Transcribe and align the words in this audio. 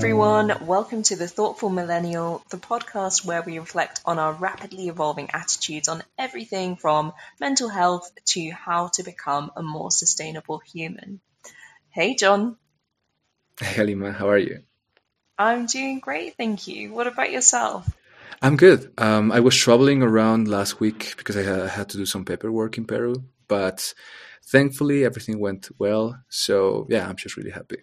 everyone. 0.00 0.66
Welcome 0.66 1.02
to 1.02 1.16
The 1.16 1.28
Thoughtful 1.28 1.68
Millennial, 1.68 2.42
the 2.48 2.56
podcast 2.56 3.22
where 3.22 3.42
we 3.42 3.58
reflect 3.58 4.00
on 4.06 4.18
our 4.18 4.32
rapidly 4.32 4.88
evolving 4.88 5.28
attitudes 5.34 5.88
on 5.88 6.02
everything 6.16 6.76
from 6.76 7.12
mental 7.38 7.68
health 7.68 8.10
to 8.28 8.50
how 8.50 8.88
to 8.94 9.02
become 9.02 9.52
a 9.56 9.62
more 9.62 9.90
sustainable 9.90 10.58
human. 10.60 11.20
Hey, 11.90 12.14
John. 12.14 12.56
Hey, 13.60 13.74
Halima, 13.74 14.12
how 14.12 14.30
are 14.30 14.38
you? 14.38 14.62
I'm 15.38 15.66
doing 15.66 15.98
great, 15.98 16.34
thank 16.38 16.66
you. 16.66 16.94
What 16.94 17.06
about 17.06 17.30
yourself? 17.30 17.86
I'm 18.40 18.56
good. 18.56 18.94
Um, 18.96 19.30
I 19.30 19.40
was 19.40 19.54
traveling 19.54 20.02
around 20.02 20.48
last 20.48 20.80
week 20.80 21.12
because 21.18 21.36
I 21.36 21.68
had 21.68 21.90
to 21.90 21.98
do 21.98 22.06
some 22.06 22.24
paperwork 22.24 22.78
in 22.78 22.86
Peru, 22.86 23.22
but 23.50 23.92
thankfully 24.44 25.04
everything 25.04 25.40
went 25.40 25.68
well. 25.78 26.18
So 26.28 26.86
yeah 26.88 27.06
i'm 27.06 27.16
just 27.16 27.36
really 27.36 27.50
happy. 27.50 27.78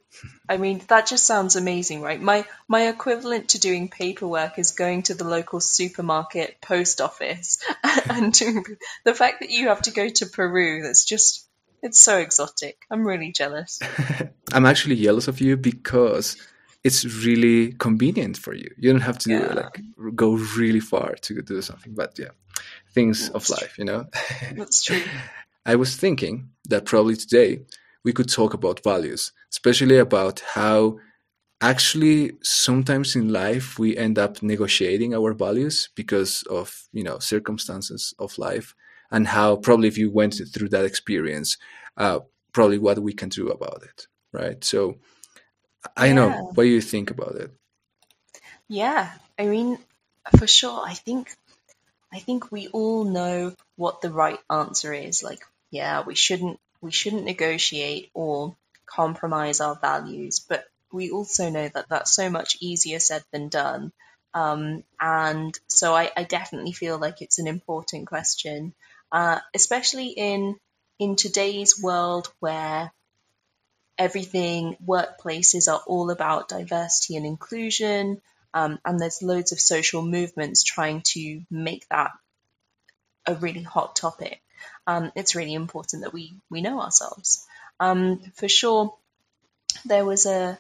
I 0.50 0.58
mean 0.58 0.82
that 0.88 1.06
just 1.08 1.28
sounds 1.28 1.56
amazing 1.56 2.02
right? 2.02 2.22
My 2.22 2.46
my 2.68 2.88
equivalent 2.88 3.50
to 3.50 3.60
doing 3.60 3.90
paperwork 3.90 4.58
is 4.58 4.72
going 4.72 5.04
to 5.04 5.14
the 5.14 5.26
local 5.26 5.60
supermarket 5.60 6.62
post 6.62 7.02
office 7.02 7.60
and 8.10 8.34
the 9.04 9.14
fact 9.14 9.42
that 9.42 9.52
you 9.52 9.68
have 9.68 9.84
to 9.84 9.92
go 9.92 10.08
to 10.10 10.26
peru 10.26 10.82
that's 10.84 11.06
just 11.06 11.44
it's 11.84 12.02
so 12.02 12.18
exotic. 12.18 12.76
I'm 12.90 13.06
really 13.06 13.32
jealous. 13.32 13.80
I'm 14.54 14.66
actually 14.66 14.96
jealous 14.96 15.28
of 15.28 15.40
you 15.40 15.56
because 15.58 16.36
it's 16.84 17.06
really 17.26 17.74
convenient 17.74 18.36
for 18.36 18.54
you. 18.56 18.70
You 18.78 18.92
don't 18.94 19.02
have 19.02 19.20
to 19.20 19.30
yeah. 19.30 19.54
like 19.54 19.80
go 20.16 20.32
really 20.58 20.80
far 20.80 21.16
to 21.16 21.42
do 21.42 21.62
something 21.62 21.94
but 21.94 22.18
yeah 22.18 22.34
things 22.94 23.30
that's 23.30 23.50
of 23.52 23.58
life 23.58 23.78
you 23.78 23.86
know? 23.86 24.06
that's 24.56 24.84
true 24.84 25.02
I 25.68 25.76
was 25.76 25.98
thinking 25.98 26.50
that 26.70 26.86
probably 26.86 27.18
today 27.18 27.60
we 28.04 28.14
could 28.14 28.30
talk 28.30 28.54
about 28.54 28.84
values, 28.84 29.34
especially 29.52 29.98
about 29.98 30.40
how 30.40 30.98
actually 31.60 32.32
sometimes 32.42 33.16
in 33.16 33.34
life 33.34 33.78
we 33.78 33.98
end 33.98 34.18
up 34.18 34.42
negotiating 34.42 35.14
our 35.14 35.34
values 35.34 35.90
because 35.96 36.44
of 36.44 36.88
you 36.94 37.04
know 37.04 37.20
circumstances 37.20 38.14
of 38.20 38.38
life 38.38 38.76
and 39.12 39.28
how 39.28 39.56
probably 39.56 39.88
if 39.88 39.98
you 39.98 40.12
went 40.12 40.40
through 40.54 40.70
that 40.70 40.86
experience 40.86 41.58
uh, 41.98 42.20
probably 42.54 42.78
what 42.78 43.00
we 43.00 43.12
can 43.12 43.30
do 43.30 43.50
about 43.50 43.82
it 43.84 44.08
right 44.32 44.64
so 44.64 44.98
i 45.96 46.08
yeah. 46.08 46.14
know 46.14 46.30
what 46.54 46.64
do 46.64 46.70
you 46.70 46.82
think 46.82 47.10
about 47.10 47.36
it 47.36 47.52
yeah 48.68 49.12
i 49.40 49.46
mean 49.46 49.80
for 50.38 50.46
sure 50.46 50.82
i 50.86 50.94
think 50.94 51.36
i 52.14 52.20
think 52.20 52.52
we 52.52 52.68
all 52.68 53.04
know 53.04 53.52
what 53.78 54.02
the 54.02 54.12
right 54.12 54.40
answer 54.48 54.94
is 54.94 55.24
like 55.24 55.42
yeah, 55.72 56.04
we 56.06 56.16
shouldn't 56.16 56.60
we 56.82 56.92
shouldn't 56.92 57.26
negotiate 57.26 58.12
or 58.14 58.56
compromise 58.86 59.60
our 59.60 59.76
values, 59.76 60.40
but 60.48 60.66
we 60.92 61.12
also 61.12 61.50
know 61.50 61.68
that 61.68 61.90
that's 61.90 62.16
so 62.16 62.30
much 62.30 62.58
easier 62.62 63.00
said 63.00 63.24
than 63.32 63.50
done. 63.50 63.92
Um, 64.34 64.84
and 65.00 65.58
so 65.68 65.94
I, 65.94 66.12
I, 66.16 66.24
definitely 66.24 66.72
feel 66.72 67.00
like 67.00 67.22
it's 67.22 67.40
an 67.40 67.48
important 67.48 68.08
question, 68.08 68.74
uh, 69.12 69.40
especially 69.56 70.10
in 70.10 70.58
in 71.00 71.16
today's 71.16 71.82
world 71.82 72.32
where 72.40 72.92
everything 73.98 74.78
workplaces 74.86 75.72
are 75.72 75.82
all 75.88 76.12
about 76.12 76.50
diversity 76.50 77.16
and 77.16 77.26
inclusion, 77.26 78.22
um, 78.54 78.80
and 78.86 79.00
there's 79.00 79.24
loads 79.24 79.54
of 79.54 79.60
social 79.60 80.04
movements 80.04 80.64
trying 80.64 81.02
to 81.14 81.42
make 81.50 81.88
that 81.90 82.12
a 83.26 83.34
really 83.36 83.64
hot 83.64 83.96
topic 83.96 84.42
um, 84.88 85.12
it's 85.16 85.36
really 85.36 85.54
important 85.54 86.04
that 86.04 86.14
we 86.14 86.34
we 86.50 86.62
know 86.62 86.82
ourselves. 86.82 87.46
Um, 87.80 88.20
for 88.36 88.48
sure, 88.48 88.96
there 89.86 90.06
was 90.06 90.26
a 90.26 90.58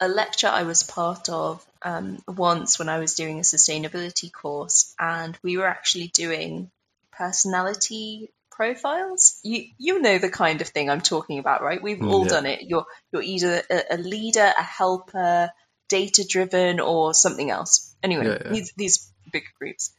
a 0.00 0.08
lecture 0.08 0.48
I 0.48 0.64
was 0.64 0.82
part 0.82 1.28
of 1.28 1.64
um, 1.82 2.18
once 2.26 2.78
when 2.78 2.88
I 2.88 2.98
was 2.98 3.14
doing 3.14 3.38
a 3.38 3.42
sustainability 3.42 4.32
course, 4.32 4.94
and 4.98 5.38
we 5.42 5.58
were 5.58 5.66
actually 5.66 6.08
doing 6.08 6.70
personality 7.12 8.32
profiles. 8.50 9.38
You 9.44 9.66
you 9.78 10.00
know 10.00 10.18
the 10.18 10.30
kind 10.30 10.62
of 10.62 10.68
thing 10.68 10.88
I'm 10.88 11.02
talking 11.02 11.38
about, 11.38 11.62
right? 11.62 11.82
We've 11.82 12.02
all 12.02 12.22
yeah. 12.22 12.28
done 12.30 12.46
it. 12.46 12.62
You're 12.62 12.86
you're 13.12 13.22
either 13.22 13.62
a, 13.70 13.82
a 13.92 13.98
leader, 13.98 14.52
a 14.58 14.62
helper, 14.62 15.50
data 15.88 16.26
driven, 16.26 16.80
or 16.80 17.12
something 17.12 17.50
else. 17.50 17.94
Anyway, 18.02 18.26
yeah, 18.26 18.38
yeah. 18.44 18.52
These, 18.52 18.72
these 18.76 19.12
big 19.30 19.44
groups, 19.60 19.92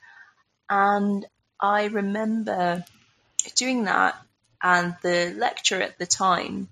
and 0.68 1.26
I 1.62 1.86
remember 1.86 2.84
doing 3.52 3.86
that, 3.86 4.16
and 4.62 4.96
the 5.02 5.34
lecturer 5.38 5.82
at 5.82 5.98
the 5.98 6.06
time, 6.06 6.70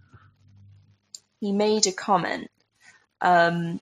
he 1.39 1.51
made 1.51 1.87
a 1.87 1.91
comment. 1.91 2.49
Um, 3.19 3.79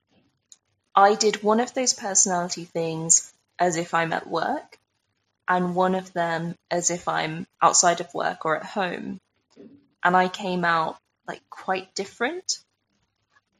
I 0.94 1.14
did 1.14 1.42
one 1.42 1.60
of 1.60 1.72
those 1.74 1.94
personality 1.94 2.64
things 2.64 3.32
as 3.58 3.76
if 3.76 3.94
I'm 3.94 4.12
at 4.12 4.26
work, 4.26 4.78
and 5.48 5.74
one 5.74 5.94
of 5.94 6.12
them 6.12 6.54
as 6.70 6.90
if 6.90 7.08
I'm 7.08 7.46
outside 7.60 8.00
of 8.00 8.14
work 8.14 8.44
or 8.44 8.56
at 8.56 8.64
home. 8.64 9.20
And 10.02 10.16
I 10.16 10.28
came 10.28 10.64
out 10.64 10.96
like 11.26 11.42
quite 11.50 11.94
different. 11.94 12.58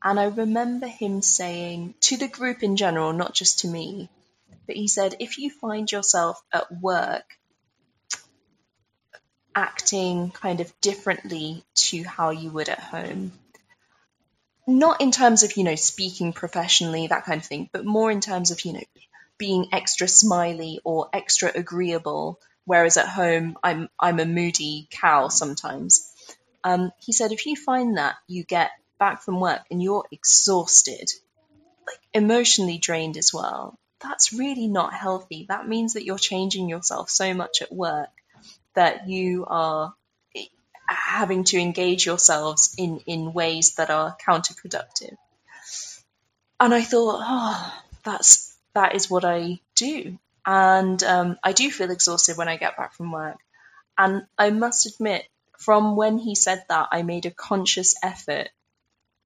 And 0.03 0.19
I 0.19 0.25
remember 0.25 0.87
him 0.87 1.21
saying 1.21 1.95
to 2.03 2.17
the 2.17 2.29
group 2.29 2.63
in 2.63 2.77
general, 2.77 3.13
not 3.13 3.35
just 3.35 3.61
to 3.61 3.69
me, 3.69 4.09
but 4.67 4.77
he 4.77 4.89
said, 4.89 5.17
if 5.21 5.39
you 5.39 5.51
find 5.51 5.91
yourself 5.91 6.41
at 6.53 6.73
work 6.81 7.37
acting 9.55 10.31
kind 10.31 10.61
of 10.61 10.73
differently 10.81 11.65
to 11.75 12.03
how 12.05 12.31
you 12.31 12.51
would 12.51 12.69
at 12.69 12.79
home. 12.79 13.33
Not 14.67 15.01
in 15.01 15.11
terms 15.11 15.43
of, 15.43 15.57
you 15.57 15.65
know, 15.65 15.75
speaking 15.75 16.33
professionally, 16.33 17.09
that 17.09 17.25
kind 17.25 17.41
of 17.41 17.47
thing, 17.47 17.69
but 17.73 17.85
more 17.85 18.11
in 18.11 18.21
terms 18.21 18.51
of, 18.51 18.65
you 18.65 18.75
know, 18.75 18.85
being 19.39 19.69
extra 19.73 20.07
smiley 20.07 20.81
or 20.85 21.09
extra 21.13 21.51
agreeable, 21.55 22.39
whereas 22.67 22.97
at 22.97 23.09
home 23.09 23.57
I'm 23.63 23.89
I'm 23.99 24.21
a 24.21 24.27
moody 24.27 24.87
cow 24.91 25.29
sometimes. 25.29 26.13
Um, 26.63 26.93
he 26.99 27.13
said 27.13 27.33
if 27.33 27.47
you 27.47 27.57
find 27.57 27.97
that 27.97 28.17
you 28.29 28.45
get 28.45 28.71
back 28.99 29.23
from 29.23 29.41
work 29.41 29.63
and 29.71 29.83
you're 29.83 30.07
exhausted, 30.13 31.11
like 31.87 31.99
emotionally 32.13 32.79
drained 32.79 33.17
as 33.17 33.33
well, 33.33 33.79
that's 34.01 34.33
really 34.33 34.69
not 34.69 34.93
healthy. 34.93 35.47
That 35.49 35.67
means 35.67 35.95
that 35.95 36.05
you're 36.05 36.19
changing 36.19 36.69
yourself 36.69 37.11
so 37.11 37.33
much 37.35 37.63
at 37.63 37.73
work 37.73 38.11
that 38.75 39.09
you 39.09 39.45
are 39.47 39.95
having 40.87 41.45
to 41.45 41.59
engage 41.59 42.05
yourselves 42.07 42.75
in, 42.77 43.01
in 43.07 43.33
ways 43.33 43.75
that 43.77 43.91
are 43.91 44.17
counterproductive. 44.27 45.17
And 46.59 46.75
I 46.75 46.83
thought, 46.83 47.21
oh, 47.23 47.75
that's 48.05 48.55
that 48.75 48.95
is 48.95 49.11
what 49.11 49.25
I 49.25 49.61
do, 49.75 50.19
and 50.47 51.03
um, 51.03 51.39
I 51.43 51.53
do 51.53 51.71
feel 51.71 51.91
exhausted 51.91 52.37
when 52.37 52.49
I 52.49 52.57
get 52.57 52.77
back 52.77 52.95
from 52.95 53.13
work. 53.13 53.39
And 53.97 54.27
I 54.39 54.51
must 54.51 54.87
admit, 54.87 55.27
from 55.59 55.97
when 55.97 56.19
he 56.19 56.35
said 56.35 56.65
that, 56.69 56.89
I 56.93 57.03
made 57.03 57.27
a 57.27 57.31
conscious 57.31 57.95
effort 58.03 58.49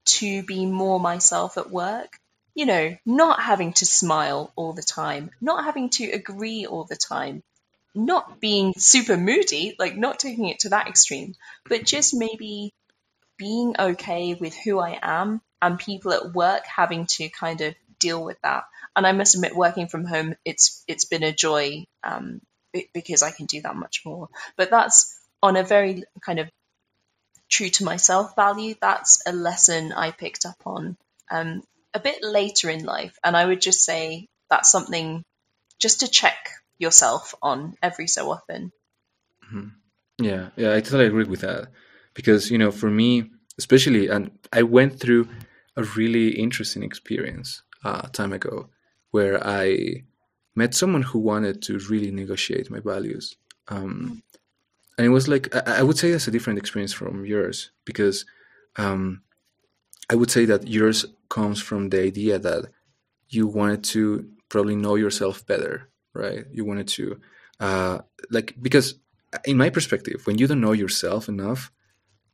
to 0.05 0.43
be 0.43 0.65
more 0.65 0.99
myself 0.99 1.57
at 1.57 1.69
work. 1.69 2.19
You 2.53 2.65
know, 2.65 2.97
not 3.05 3.41
having 3.41 3.73
to 3.73 3.85
smile 3.85 4.51
all 4.55 4.73
the 4.73 4.81
time, 4.81 5.29
not 5.41 5.65
having 5.65 5.89
to 5.91 6.09
agree 6.11 6.65
all 6.65 6.85
the 6.85 6.95
time, 6.95 7.43
not 7.95 8.39
being 8.39 8.73
super 8.77 9.17
moody, 9.17 9.75
like 9.79 9.95
not 9.95 10.19
taking 10.19 10.49
it 10.49 10.59
to 10.59 10.69
that 10.69 10.87
extreme, 10.87 11.35
but 11.67 11.85
just 11.85 12.13
maybe 12.13 12.73
being 13.37 13.75
okay 13.77 14.33
with 14.33 14.55
who 14.55 14.79
I 14.79 14.99
am 15.01 15.41
and 15.61 15.79
people 15.79 16.13
at 16.13 16.33
work 16.33 16.63
having 16.65 17.05
to 17.07 17.29
kind 17.29 17.61
of 17.61 17.75
deal 17.99 18.23
with 18.23 18.37
that. 18.43 18.65
And 18.95 19.05
I 19.05 19.11
must 19.11 19.35
admit, 19.35 19.55
working 19.55 19.87
from 19.87 20.05
home, 20.05 20.35
it's 20.45 20.83
it's 20.87 21.05
been 21.05 21.23
a 21.23 21.33
joy 21.33 21.85
um, 22.03 22.41
because 22.93 23.23
I 23.23 23.31
can 23.31 23.45
do 23.45 23.61
that 23.61 23.75
much 23.75 24.03
more. 24.05 24.29
But 24.55 24.69
that's 24.69 25.17
on 25.43 25.57
a 25.57 25.63
very 25.63 26.03
kind 26.21 26.39
of 26.39 26.49
true 27.49 27.69
to 27.69 27.83
myself 27.83 28.35
value. 28.35 28.75
That's 28.79 29.21
a 29.25 29.33
lesson 29.33 29.91
I 29.91 30.11
picked 30.11 30.45
up 30.45 30.57
on 30.65 30.97
um, 31.29 31.63
a 31.93 31.99
bit 31.99 32.23
later 32.23 32.69
in 32.69 32.85
life, 32.85 33.17
and 33.23 33.35
I 33.35 33.45
would 33.45 33.61
just 33.61 33.83
say 33.83 34.27
that's 34.49 34.71
something 34.71 35.23
just 35.79 35.99
to 36.01 36.07
check 36.07 36.51
yourself 36.77 37.35
on 37.41 37.75
every 37.81 38.07
so 38.07 38.31
often. 38.31 38.71
Mm-hmm. 39.45 39.67
Yeah, 40.17 40.49
yeah, 40.55 40.73
I 40.73 40.81
totally 40.81 41.07
agree 41.07 41.25
with 41.25 41.41
that 41.41 41.67
because 42.13 42.49
you 42.49 42.57
know, 42.57 42.71
for 42.71 42.89
me, 42.89 43.31
especially, 43.57 44.07
and 44.07 44.31
I 44.53 44.63
went 44.63 44.99
through 44.99 45.27
a 45.75 45.83
really 45.83 46.29
interesting 46.29 46.83
experience 46.83 47.61
uh, 47.83 48.03
time 48.09 48.33
ago 48.33 48.69
where 49.11 49.45
I 49.45 50.03
met 50.55 50.73
someone 50.73 51.03
who 51.03 51.19
wanted 51.19 51.61
to 51.63 51.79
really 51.89 52.11
negotiate 52.11 52.71
my 52.71 52.79
values. 52.79 53.35
Um, 53.67 54.23
and 54.97 55.05
it 55.05 55.09
was 55.09 55.27
like 55.27 55.53
I, 55.55 55.79
I, 55.79 55.83
would 55.83 55.97
say 55.97 56.11
that's 56.11 56.27
a 56.27 56.31
different 56.31 56.59
experience 56.59 56.93
from 56.93 57.25
yours 57.25 57.71
because 57.83 58.25
um, 58.77 59.21
I 60.09 60.15
would 60.15 60.31
say 60.31 60.45
that 60.45 60.67
yours 60.67 61.05
comes 61.29 61.61
from 61.61 61.89
the 61.89 62.01
idea 62.01 62.39
that 62.39 62.65
you 63.27 63.47
wanted 63.47 63.83
to 63.85 64.29
probably 64.49 64.75
know 64.75 64.95
yourself 64.95 65.45
better 65.45 65.89
right? 66.15 66.45
You 66.51 66.65
wanted 66.65 66.87
to, 66.89 67.19
uh, 67.59 67.99
like, 68.29 68.55
because 68.61 68.95
in 69.45 69.57
my 69.57 69.69
perspective, 69.69 70.21
when 70.25 70.37
you 70.37 70.47
don't 70.47 70.61
know 70.61 70.71
yourself 70.71 71.27
enough, 71.27 71.71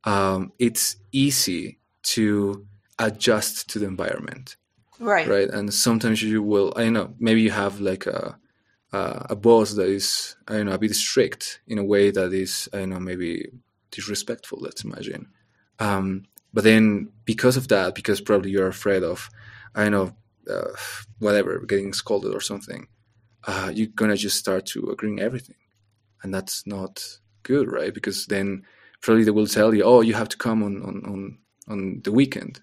um, 0.04 0.52
it's 0.60 0.96
easy 1.12 1.80
to 2.04 2.66
adjust 3.00 3.70
to 3.70 3.80
the 3.80 3.88
environment. 3.88 4.56
Right. 5.00 5.28
right? 5.28 5.50
And 5.50 5.74
sometimes 5.74 6.22
you 6.22 6.44
will, 6.44 6.74
I 6.76 6.84
don't 6.84 6.94
know, 6.94 7.14
maybe 7.20 7.42
you 7.42 7.52
have 7.52 7.80
like 7.82 8.06
a 8.06 8.38
uh, 8.94 9.26
a 9.30 9.36
boss 9.36 9.74
that 9.74 9.88
is, 9.88 10.36
I 10.48 10.58
don't 10.58 10.66
know, 10.66 10.74
a 10.74 10.78
bit 10.78 10.94
strict 10.96 11.62
in 11.66 11.78
a 11.78 11.84
way 11.84 12.12
that 12.12 12.34
is, 12.34 12.68
I 12.74 12.80
don't 12.80 12.90
know, 12.90 13.00
maybe 13.00 13.50
disrespectful. 13.90 14.60
Let's 14.62 14.84
imagine. 14.84 15.28
Um, 15.80 16.26
but 16.54 16.64
then 16.64 17.10
because 17.26 17.58
of 17.58 17.70
that, 17.70 17.96
because 17.96 18.20
probably 18.20 18.52
you're 18.52 18.68
afraid 18.68 19.04
of, 19.04 19.30
I 19.74 19.84
don't 19.84 19.92
know, 19.92 20.16
uh, 20.54 20.76
whatever, 21.20 21.60
getting 21.60 21.94
scolded 21.94 22.36
or 22.36 22.42
something, 22.42 22.88
uh, 23.46 23.72
you're 23.74 23.88
gonna 23.88 24.18
just 24.18 24.38
start 24.38 24.66
to 24.68 24.90
agreeing 24.90 25.20
everything, 25.20 25.56
and 26.24 26.34
that's 26.34 26.66
not 26.68 27.20
good, 27.44 27.72
right? 27.72 27.94
Because 27.94 28.26
then 28.28 28.64
probably 29.02 29.24
they 29.24 29.32
will 29.32 29.48
tell 29.48 29.74
you, 29.74 29.84
oh, 29.84 30.02
you 30.02 30.14
have 30.14 30.30
to 30.30 30.38
come 30.38 30.64
on 30.64 30.82
on 30.84 31.04
on, 31.06 31.38
on 31.68 32.02
the 32.04 32.12
weekend, 32.12 32.62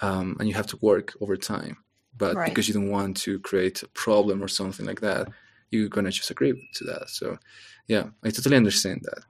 um, 0.00 0.36
and 0.38 0.48
you 0.48 0.54
have 0.54 0.66
to 0.68 0.78
work 0.80 1.14
overtime. 1.20 1.76
But 2.16 2.36
Right. 2.36 2.48
because 2.48 2.68
you 2.68 2.74
don't 2.74 2.90
want 2.90 3.16
to 3.18 3.38
create 3.38 3.82
a 3.82 3.88
problem 3.88 4.42
or 4.42 4.48
something 4.48 4.84
like 4.84 5.00
that, 5.00 5.28
you're 5.70 5.88
gonna 5.88 6.10
just 6.10 6.30
agree 6.30 6.52
to 6.74 6.84
that. 6.84 7.08
So, 7.08 7.38
yeah, 7.86 8.10
I 8.22 8.30
totally 8.30 8.56
understand 8.56 9.02
that. 9.04 9.24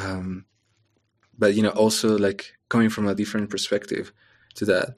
Um, 0.00 0.44
but 1.38 1.54
you 1.54 1.62
know, 1.62 1.70
also 1.70 2.16
like 2.18 2.54
coming 2.68 2.90
from 2.90 3.08
a 3.08 3.14
different 3.14 3.50
perspective 3.50 4.12
to 4.56 4.64
that, 4.66 4.96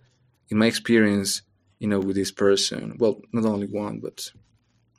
in 0.50 0.58
my 0.58 0.67
experience, 0.67 1.43
you 1.79 1.88
know, 1.88 2.00
with 2.00 2.17
this 2.17 2.32
person, 2.32 2.96
well, 2.99 3.20
not 3.32 3.44
only 3.44 3.67
one, 3.67 4.00
but 4.00 4.32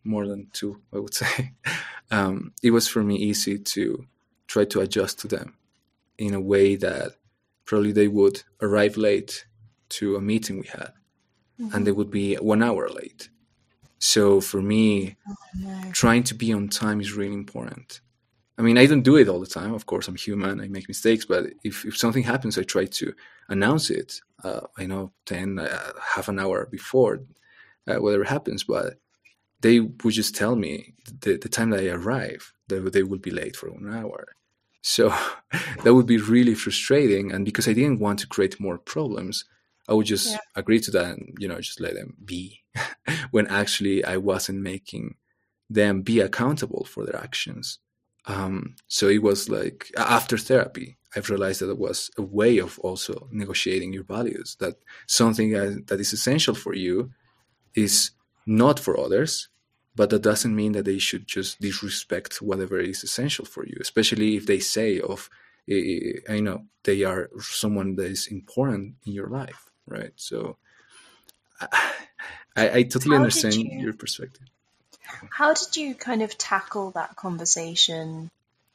more 0.04 0.28
than 0.28 0.48
two, 0.54 0.82
I 0.94 1.00
would 1.00 1.14
say, 1.14 1.54
um, 2.12 2.54
it 2.64 2.72
was 2.72 2.88
for 2.88 3.04
me 3.04 3.16
easy 3.18 3.58
to 3.60 4.06
try 4.48 4.66
to 4.66 4.82
adjust 4.82 5.20
to 5.20 5.28
them 5.28 5.56
in 6.18 6.34
a 6.34 6.42
way 6.42 6.76
that 6.76 7.14
probably 7.66 7.92
they 7.92 8.08
would 8.08 8.42
arrive 8.62 8.98
late 8.98 9.46
to 9.90 10.16
a 10.16 10.22
meeting 10.22 10.60
we 10.60 10.68
had 10.68 10.92
and 11.74 11.86
they 11.86 11.92
would 11.92 12.10
be 12.10 12.36
one 12.36 12.64
hour 12.64 12.88
late. 12.90 13.30
So 14.00 14.40
for 14.40 14.62
me, 14.62 15.18
No. 15.56 15.92
trying 15.92 16.24
to 16.24 16.34
be 16.34 16.54
on 16.54 16.70
time 16.70 17.02
is 17.02 17.12
really 17.14 17.34
important. 17.34 18.00
I 18.58 18.62
mean, 18.62 18.78
I 18.78 18.86
don't 18.86 19.02
do 19.04 19.18
it 19.18 19.28
all 19.28 19.42
the 19.42 19.46
time. 19.46 19.74
Of 19.74 19.86
course, 19.86 20.08
I'm 20.08 20.16
human. 20.16 20.62
I 20.62 20.68
make 20.70 20.88
mistakes. 20.88 21.26
But 21.26 21.48
if, 21.64 21.86
if 21.86 21.98
something 21.98 22.24
happens, 22.24 22.58
I 22.58 22.64
try 22.64 22.86
to 22.86 23.14
announce 23.50 23.90
it. 23.90 24.22
Uh, 24.44 24.62
I 24.78 24.86
know 24.86 25.12
10, 25.26 25.60
uh, 25.60 25.92
half 26.02 26.30
an 26.30 26.40
hour 26.40 26.66
before, 26.66 27.20
uh, 27.88 27.96
whatever 27.98 28.24
happens. 28.24 28.64
But 28.64 28.98
they 29.62 29.80
would 29.80 30.14
just 30.14 30.36
tell 30.36 30.56
me 30.56 30.94
the, 31.22 31.38
the 31.38 31.50
time 31.50 31.72
that 31.72 31.82
I 31.82 31.90
arrive, 31.90 32.54
that 32.68 32.94
they 32.94 33.04
would 33.04 33.22
be 33.22 33.32
late 33.32 33.56
for 33.56 33.70
one 33.72 33.94
hour. 33.94 34.28
So 34.82 35.10
that 35.84 35.94
would 35.94 36.06
be 36.06 36.18
really 36.18 36.56
frustrating. 36.56 37.32
And 37.32 37.46
because 37.46 37.68
I 37.68 37.74
didn't 37.74 38.00
want 38.00 38.20
to 38.20 38.28
create 38.28 38.60
more 38.60 38.78
problems, 38.78 39.46
I 39.88 39.94
would 39.94 40.06
just 40.06 40.34
Yeah. 40.34 40.40
agree 40.56 40.80
to 40.82 40.92
that 40.92 41.18
and, 41.18 41.36
you 41.40 41.48
know, 41.48 41.60
just 41.60 41.80
let 41.82 41.96
them 41.96 42.16
be. 42.24 42.64
when 43.32 43.48
actually 43.48 44.04
I 44.06 44.18
wasn't 44.18 44.60
making 44.62 45.16
them 45.70 46.02
be 46.02 46.20
accountable 46.20 46.86
for 46.86 47.06
their 47.06 47.18
actions. 47.18 47.80
Um, 48.26 48.76
so 48.88 49.08
it 49.08 49.22
was 49.24 49.50
like 49.50 49.92
after 49.98 50.38
therapy, 50.38 50.98
I've 51.16 51.30
realized 51.30 51.62
that 51.62 51.70
it 51.70 51.78
was 51.78 52.12
a 52.18 52.22
way 52.22 52.60
of 52.60 52.78
also 52.80 53.28
negotiating 53.32 53.94
your 53.94 54.04
values. 54.04 54.56
That 54.60 54.76
something 55.08 55.52
that 55.52 55.88
that 55.88 56.00
is 56.00 56.14
essential 56.14 56.54
for 56.54 56.76
you 56.76 57.12
is 57.76 58.12
not 58.50 58.80
for 58.80 59.00
others, 59.00 59.50
but 59.96 60.10
that 60.10 60.24
doesn't 60.24 60.56
mean 60.56 60.74
that 60.74 60.86
they 60.86 60.98
should 60.98 61.28
just 61.28 61.62
disrespect 61.62 62.42
whatever 62.42 62.80
is 62.80 63.04
essential 63.04 63.46
for 63.46 63.66
you. 63.66 63.78
Especially 63.80 64.36
if 64.36 64.46
they 64.46 64.60
say 64.60 65.00
of, 65.00 65.30
eh, 65.70 66.20
I 66.28 66.40
know 66.40 66.66
they 66.84 67.04
are 67.04 67.30
someone 67.40 67.96
that 67.98 68.08
is 68.08 68.28
important 68.28 68.96
in 69.06 69.14
your 69.14 69.30
life, 69.30 69.70
right? 69.88 70.14
So. 70.16 70.58
I, 72.56 72.70
I 72.80 72.84
totally 72.84 73.16
How 73.16 73.22
understand 73.22 73.54
you- 73.56 73.80
your 73.82 73.94
perspective. 73.94 74.48
How 75.30 75.54
did 75.54 75.78
you 75.78 75.96
kind 75.96 76.22
of 76.22 76.38
tackle 76.38 76.92
that 76.92 77.16
conversation 77.16 78.30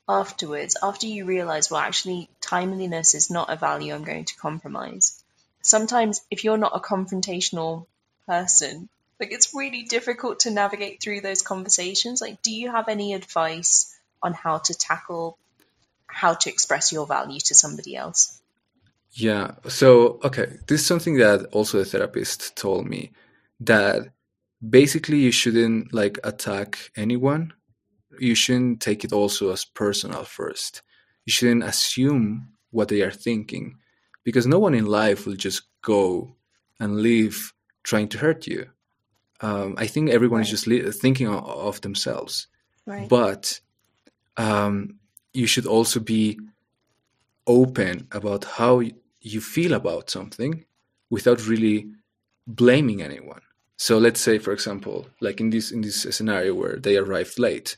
afterwards, 0.08 0.76
after 0.82 1.06
you 1.06 1.24
realize, 1.24 1.70
well, 1.70 1.80
actually, 1.80 2.28
timeliness 2.40 3.14
is 3.14 3.30
not 3.30 3.50
a 3.50 3.56
value 3.56 3.94
I'm 3.94 4.04
going 4.04 4.24
to 4.26 4.36
compromise? 4.36 5.22
Sometimes, 5.62 6.20
if 6.30 6.44
you're 6.44 6.58
not 6.58 6.76
a 6.76 6.80
confrontational 6.80 7.86
person, 8.26 8.88
like 9.20 9.32
it's 9.32 9.54
really 9.54 9.82
difficult 9.84 10.40
to 10.40 10.50
navigate 10.50 11.02
through 11.02 11.20
those 11.20 11.42
conversations. 11.42 12.20
Like, 12.20 12.42
do 12.42 12.52
you 12.52 12.70
have 12.70 12.88
any 12.88 13.14
advice 13.14 13.94
on 14.22 14.32
how 14.32 14.58
to 14.58 14.74
tackle 14.74 15.38
how 16.06 16.34
to 16.34 16.50
express 16.50 16.92
your 16.92 17.06
value 17.06 17.40
to 17.40 17.54
somebody 17.54 17.96
else? 17.96 18.40
Yeah. 19.12 19.52
So, 19.68 20.20
okay, 20.24 20.58
this 20.66 20.80
is 20.80 20.86
something 20.86 21.18
that 21.18 21.46
also 21.52 21.78
a 21.78 21.84
therapist 21.84 22.56
told 22.56 22.86
me 22.86 23.12
that 23.60 24.12
basically 24.68 25.18
you 25.18 25.30
shouldn't 25.30 25.94
like 25.94 26.18
attack 26.24 26.90
anyone. 26.96 27.52
You 28.18 28.34
shouldn't 28.34 28.80
take 28.80 29.04
it 29.04 29.12
also 29.12 29.52
as 29.52 29.64
personal 29.64 30.24
first. 30.24 30.82
You 31.26 31.32
shouldn't 31.32 31.64
assume 31.64 32.48
what 32.70 32.88
they 32.88 33.02
are 33.02 33.10
thinking 33.10 33.78
because 34.24 34.46
no 34.46 34.58
one 34.58 34.74
in 34.74 34.86
life 34.86 35.26
will 35.26 35.36
just 35.36 35.62
go 35.82 36.36
and 36.80 37.00
live 37.00 37.52
trying 37.84 38.08
to 38.08 38.18
hurt 38.18 38.46
you. 38.46 38.70
Um, 39.40 39.74
I 39.76 39.86
think 39.86 40.10
everyone 40.10 40.40
is 40.40 40.50
just 40.50 40.66
li- 40.66 40.90
thinking 40.90 41.28
of, 41.28 41.44
of 41.44 41.80
themselves. 41.80 42.48
Right. 42.86 43.08
but 43.08 43.60
um, 44.36 44.98
you 45.32 45.46
should 45.46 45.64
also 45.64 46.00
be 46.00 46.38
open 47.46 48.08
about 48.12 48.44
how 48.44 48.82
you 49.20 49.40
feel 49.40 49.72
about 49.72 50.10
something 50.10 50.64
without 51.08 51.46
really 51.46 51.88
blaming 52.46 53.02
anyone 53.02 53.40
so 53.76 53.98
let's 53.98 54.20
say 54.20 54.38
for 54.38 54.52
example 54.52 55.06
like 55.20 55.40
in 55.40 55.50
this 55.50 55.70
in 55.70 55.80
this 55.80 56.02
scenario 56.10 56.54
where 56.54 56.76
they 56.76 56.96
arrived 56.96 57.38
late 57.38 57.76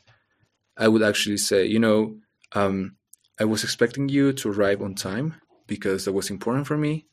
i 0.77 0.87
would 0.87 1.01
actually 1.01 1.37
say 1.37 1.65
you 1.65 1.79
know 1.79 2.17
um, 2.53 2.95
i 3.39 3.45
was 3.45 3.63
expecting 3.63 4.09
you 4.09 4.33
to 4.33 4.49
arrive 4.51 4.81
on 4.81 4.93
time 4.93 5.35
because 5.67 6.05
that 6.05 6.13
was 6.13 6.29
important 6.29 6.67
for 6.67 6.77
me 6.77 7.05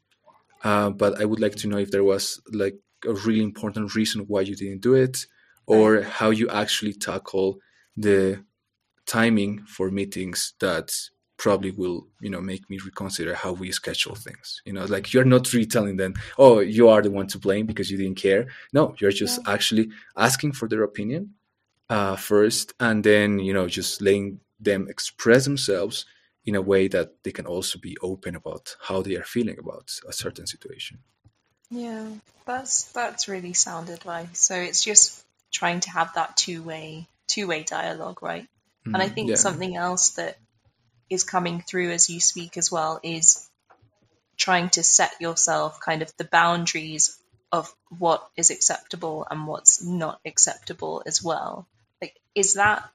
uh, 0.64 0.90
but 0.90 1.20
i 1.20 1.24
would 1.24 1.40
like 1.40 1.54
to 1.54 1.68
know 1.68 1.78
if 1.78 1.90
there 1.90 2.04
was 2.04 2.40
like 2.52 2.76
a 3.06 3.12
really 3.12 3.42
important 3.42 3.94
reason 3.94 4.22
why 4.22 4.40
you 4.40 4.54
didn't 4.54 4.80
do 4.80 4.94
it 4.94 5.26
or 5.66 6.02
how 6.02 6.30
you 6.30 6.48
actually 6.48 6.92
tackle 6.92 7.58
the 7.96 8.44
timing 9.06 9.64
for 9.66 9.90
meetings 9.90 10.54
that 10.60 10.92
probably 11.36 11.72
will 11.72 12.06
you 12.20 12.30
know 12.30 12.40
make 12.40 12.68
me 12.70 12.78
reconsider 12.78 13.34
how 13.34 13.52
we 13.52 13.70
schedule 13.72 14.14
things. 14.14 14.62
You 14.64 14.72
know 14.72 14.84
like 14.84 15.12
you're 15.12 15.24
not 15.24 15.52
really 15.52 15.66
telling 15.66 15.96
them 15.96 16.14
oh 16.38 16.60
you 16.60 16.88
are 16.88 17.02
the 17.02 17.10
one 17.10 17.26
to 17.28 17.38
blame 17.38 17.66
because 17.66 17.90
you 17.90 17.98
didn't 17.98 18.16
care. 18.16 18.46
No 18.72 18.94
you're 18.98 19.10
just 19.10 19.40
actually 19.46 19.90
asking 20.16 20.52
for 20.52 20.68
their 20.68 20.82
opinion 20.82 21.34
uh, 21.90 22.16
first 22.16 22.72
and 22.80 23.04
then 23.04 23.38
you 23.38 23.52
know 23.52 23.68
just 23.68 24.00
letting 24.00 24.40
them 24.60 24.86
express 24.88 25.44
themselves 25.44 26.06
in 26.46 26.54
a 26.54 26.62
way 26.62 26.88
that 26.88 27.22
they 27.24 27.32
can 27.32 27.46
also 27.46 27.78
be 27.78 27.96
open 28.02 28.36
about 28.36 28.76
how 28.82 29.02
they 29.02 29.16
are 29.16 29.24
feeling 29.24 29.58
about 29.58 29.90
a 30.08 30.12
certain 30.12 30.46
situation 30.46 30.98
Yeah, 31.74 32.08
that's 32.46 32.84
that's 32.92 33.26
really 33.28 33.52
sound 33.52 33.90
advice. 33.90 34.38
So 34.38 34.54
it's 34.54 34.84
just 34.84 35.24
trying 35.52 35.80
to 35.80 35.90
have 35.90 36.14
that 36.14 36.36
two 36.36 36.62
way 36.62 37.06
two 37.26 37.48
way 37.48 37.64
dialogue, 37.64 38.22
right? 38.22 38.46
And 38.92 39.02
I 39.02 39.08
Mm, 39.08 39.14
think 39.14 39.30
yeah. 39.30 39.36
something 39.36 39.76
else 39.76 40.10
that 40.10 40.36
is 41.10 41.24
coming 41.24 41.60
through 41.62 41.90
as 41.92 42.08
you 42.08 42.20
speak 42.20 42.56
as 42.56 42.70
well 42.70 43.00
is 43.02 43.48
trying 44.36 44.70
to 44.70 44.82
set 44.84 45.20
yourself 45.20 45.80
kind 45.80 46.02
of 46.02 46.12
the 46.16 46.24
boundaries 46.24 47.18
of 47.52 47.72
what 47.98 48.28
is 48.36 48.50
acceptable 48.50 49.26
and 49.30 49.46
what's 49.46 49.82
not 49.84 50.20
acceptable 50.24 51.02
as 51.06 51.22
well. 51.22 51.66
Like, 52.00 52.14
is 52.34 52.54
that? 52.54 52.88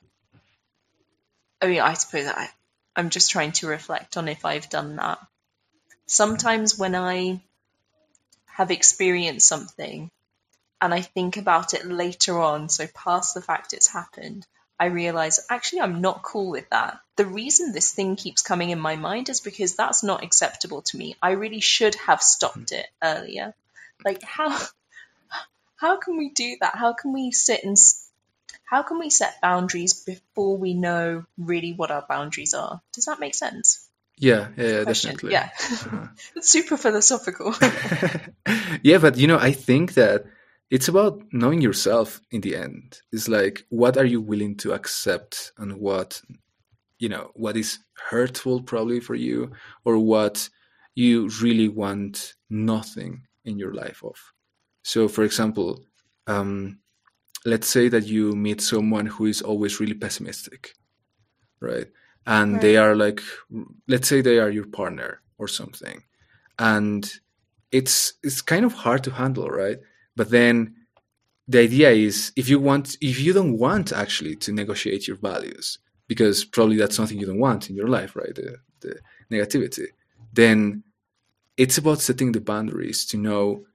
I 1.62 1.68
mean, 1.68 1.82
I 1.82 1.94
suppose 1.96 2.28
I, 2.28 2.50
I'm 2.96 3.10
just 3.10 3.32
trying 3.32 3.52
to 3.54 3.68
reflect 3.68 4.18
on 4.18 4.28
if 4.30 4.46
I've 4.46 4.70
done 4.70 4.96
that. 4.98 5.20
Sometimes 6.08 6.78
when 6.78 6.96
I 6.96 7.42
have 8.60 8.72
experienced 8.72 9.48
something 9.48 10.12
and 10.82 10.94
I 10.94 11.02
think 11.02 11.38
about 11.38 11.74
it 11.74 11.86
later 11.86 12.40
on, 12.40 12.68
so 12.68 12.88
past 12.94 13.34
the 13.34 13.42
fact 13.42 13.72
it's 13.72 13.88
happened, 13.88 14.46
I 14.78 14.88
realize 14.88 15.46
actually 15.50 15.82
I'm 15.82 16.02
not 16.02 16.24
cool 16.24 16.50
with 16.52 16.70
that. 16.70 17.00
The 17.16 17.26
reason 17.26 17.72
this 17.72 17.94
thing 17.94 18.18
keeps 18.18 18.42
coming 18.42 18.70
in 18.70 18.80
my 18.80 18.98
mind 18.98 19.30
is 19.30 19.40
because 19.40 19.76
that's 19.76 20.04
not 20.04 20.24
acceptable 20.24 20.82
to 20.84 20.98
me. 20.98 21.16
I 21.22 21.32
really 21.32 21.62
should 21.62 21.96
have 21.96 22.22
stopped 22.22 22.74
it 22.74 22.88
earlier. 23.02 23.54
Like 24.04 24.24
how 24.24 24.58
how 25.78 25.98
can 25.98 26.18
we 26.18 26.30
do 26.30 26.58
that? 26.60 26.76
How 26.76 26.92
can 26.92 27.14
we 27.14 27.32
sit 27.32 27.64
and 27.64 27.78
how 28.66 28.84
can 28.84 29.00
we 29.00 29.10
set 29.10 29.42
boundaries 29.42 29.94
before 30.04 30.58
we 30.58 30.74
know 30.74 31.26
really 31.38 31.72
what 31.72 31.92
our 31.92 32.06
boundaries 32.08 32.54
are? 32.54 32.82
Does 32.94 33.06
that 33.06 33.22
make 33.22 33.36
sense? 33.36 33.89
Yeah 34.20 34.50
yeah, 34.58 34.84
Question. 34.84 35.12
definitely 35.12 35.32
Yeah. 35.32 35.50
Uh-huh. 35.72 36.08
It's 36.36 36.50
super 36.50 36.78
philosophical. 36.78 37.56
yeah, 38.84 39.00
but 39.00 39.18
you 39.18 39.28
know, 39.28 39.40
I 39.40 39.52
think 39.52 39.94
that 39.96 40.26
it's 40.70 40.88
about 40.88 41.24
knowing 41.32 41.62
yourself 41.62 42.22
in 42.30 42.42
the 42.42 42.56
end. 42.56 43.02
It's 43.12 43.28
like 43.28 43.66
what 43.70 43.98
are 43.98 44.06
you 44.06 44.22
willing 44.22 44.58
to 44.58 44.74
accept 44.74 45.52
and 45.58 45.80
what 45.80 46.22
you 47.00 47.10
know, 47.10 47.32
what 47.34 47.56
is 47.56 47.80
hurtful 48.10 48.62
probably 48.62 49.00
for 49.00 49.16
you 49.16 49.52
or 49.86 49.98
what 49.98 50.50
you 50.96 51.30
really 51.42 51.70
want 51.70 52.34
nothing 52.50 53.24
in 53.46 53.58
your 53.58 53.74
life 53.74 54.04
of. 54.04 54.16
So, 54.84 55.08
for 55.08 55.24
example, 55.24 55.86
um, 56.28 56.80
let's 57.46 57.68
say 57.68 57.88
that 57.90 58.06
you 58.06 58.34
meet 58.34 58.62
someone 58.62 59.06
who 59.06 59.26
is 59.26 59.42
always 59.42 59.80
really 59.80 59.94
pessimistic, 59.94 60.74
right? 61.62 61.88
And 62.26 62.54
right. 62.54 62.62
they 62.62 62.78
are 62.78 62.96
like, 62.96 63.22
let's 63.88 64.08
say 64.08 64.22
they 64.22 64.40
are 64.40 64.50
your 64.50 64.68
partner 64.68 65.22
or 65.38 65.48
something, 65.48 66.04
and 66.60 67.12
it's 67.72 68.14
it's 68.24 68.42
kind 68.42 68.66
of 68.66 68.74
hard 68.74 69.04
to 69.06 69.12
handle, 69.12 69.48
right? 69.48 69.80
But 70.16 70.30
then 70.30 70.76
the 71.50 71.60
idea 71.60 71.90
is 71.90 72.32
if 72.36 72.48
you 72.48 72.60
want 72.60 72.96
if 73.02 73.20
you 73.20 73.34
don't 73.34 73.58
want 73.58 73.92
actually 73.92 74.36
to 74.36 74.52
negotiate 74.54 75.08
your 75.08 75.18
values 75.18 75.80
because 76.08 76.46
probably 76.46 76.78
that's 76.78 76.96
something 76.96 77.20
you 77.20 77.26
don't 77.26 77.40
want 77.40 77.70
in 77.70 77.76
your 77.76 77.88
life 77.88 78.16
right 78.16 78.36
the, 78.36 78.56
the 78.82 79.00
negativity 79.32 79.88
then 80.32 80.84
it's 81.58 81.78
about 81.78 82.00
setting 82.00 82.32
the 82.32 82.40
boundaries 82.40 83.06
to 83.06 83.18
know 83.18 83.66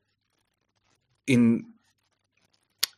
in 1.27 1.67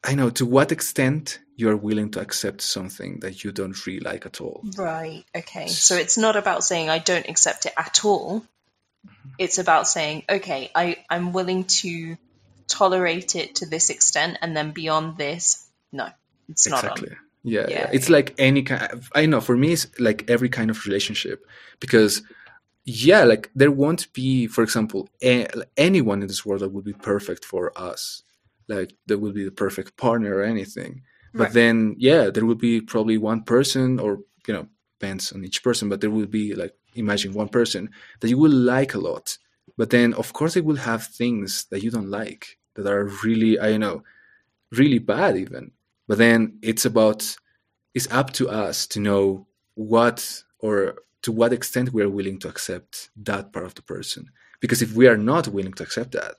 i 0.06 0.14
know 0.14 0.30
to 0.30 0.46
what 0.46 0.72
extent 0.72 1.40
you're 1.56 1.76
willing 1.76 2.10
to 2.10 2.20
accept 2.20 2.60
something 2.60 3.20
that 3.20 3.44
you 3.44 3.52
don't 3.52 3.86
really 3.86 4.00
like 4.00 4.26
at 4.26 4.40
all 4.40 4.62
right 4.76 5.24
okay 5.36 5.66
so 5.66 5.96
it's 5.96 6.16
not 6.16 6.36
about 6.36 6.64
saying 6.64 6.88
i 6.88 6.98
don't 6.98 7.28
accept 7.28 7.66
it 7.66 7.72
at 7.76 8.04
all 8.04 8.40
mm-hmm. 8.40 9.28
it's 9.38 9.58
about 9.58 9.86
saying 9.86 10.22
okay 10.28 10.70
i 10.74 10.96
i'm 11.10 11.32
willing 11.32 11.64
to 11.64 12.16
tolerate 12.68 13.36
it 13.36 13.56
to 13.56 13.66
this 13.66 13.90
extent, 13.90 14.38
and 14.40 14.56
then 14.56 14.72
beyond 14.72 15.16
this, 15.16 15.68
no, 15.92 16.08
it's 16.48 16.68
not 16.68 16.84
exactly. 16.84 17.16
Yeah, 17.42 17.66
yeah, 17.68 17.90
it's 17.92 18.10
like 18.10 18.34
any 18.38 18.62
kind. 18.62 18.92
Of, 18.92 19.10
I 19.14 19.26
know 19.26 19.40
for 19.40 19.56
me, 19.56 19.72
it's 19.72 19.86
like 20.00 20.28
every 20.28 20.48
kind 20.48 20.68
of 20.68 20.84
relationship 20.84 21.46
because 21.78 22.22
yeah, 22.84 23.22
like 23.22 23.50
there 23.54 23.70
won't 23.70 24.12
be, 24.12 24.48
for 24.48 24.62
example, 24.64 25.08
a, 25.22 25.46
anyone 25.76 26.22
in 26.22 26.28
this 26.28 26.44
world 26.44 26.62
that 26.62 26.72
would 26.72 26.84
be 26.84 26.92
perfect 26.92 27.44
for 27.44 27.72
us. 27.78 28.22
Like 28.68 28.94
that 29.06 29.18
would 29.18 29.34
be 29.34 29.44
the 29.44 29.50
perfect 29.50 29.96
partner 29.96 30.36
or 30.36 30.42
anything. 30.42 31.02
But 31.32 31.44
right. 31.44 31.52
then, 31.52 31.96
yeah, 31.98 32.30
there 32.30 32.46
will 32.46 32.54
be 32.54 32.80
probably 32.80 33.18
one 33.18 33.42
person, 33.42 34.00
or 34.00 34.20
you 34.46 34.54
know, 34.54 34.66
depends 34.98 35.32
on 35.32 35.44
each 35.44 35.62
person. 35.62 35.88
But 35.88 36.00
there 36.00 36.10
will 36.10 36.26
be 36.26 36.54
like 36.54 36.74
imagine 36.94 37.34
one 37.34 37.48
person 37.48 37.90
that 38.20 38.28
you 38.28 38.38
will 38.38 38.50
like 38.50 38.94
a 38.94 38.98
lot, 38.98 39.36
but 39.76 39.90
then, 39.90 40.14
of 40.14 40.32
course, 40.32 40.56
it 40.56 40.64
will 40.64 40.76
have 40.76 41.06
things 41.06 41.66
that 41.70 41.82
you 41.82 41.90
don't 41.90 42.10
like 42.10 42.58
that 42.74 42.86
are 42.86 43.10
really, 43.24 43.58
I 43.58 43.70
don't 43.70 43.80
know, 43.80 44.02
really 44.72 44.98
bad 44.98 45.36
even. 45.36 45.72
But 46.08 46.18
then 46.18 46.58
it's 46.62 46.84
about, 46.84 47.36
it's 47.94 48.10
up 48.10 48.32
to 48.34 48.48
us 48.48 48.86
to 48.88 49.00
know 49.00 49.46
what 49.74 50.42
or 50.60 50.96
to 51.22 51.32
what 51.32 51.52
extent 51.52 51.92
we 51.92 52.02
are 52.02 52.08
willing 52.08 52.38
to 52.40 52.48
accept 52.48 53.10
that 53.16 53.52
part 53.52 53.66
of 53.66 53.74
the 53.74 53.82
person. 53.82 54.30
Because 54.60 54.82
if 54.82 54.94
we 54.94 55.06
are 55.06 55.18
not 55.18 55.48
willing 55.48 55.74
to 55.74 55.82
accept 55.82 56.12
that, 56.12 56.36